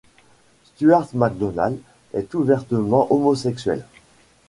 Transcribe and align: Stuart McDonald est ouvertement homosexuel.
Stuart 0.63 1.09
McDonald 1.13 1.77
est 2.15 2.33
ouvertement 2.33 3.13
homosexuel. 3.13 3.85